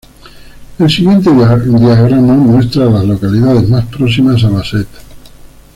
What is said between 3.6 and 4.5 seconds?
más próximas a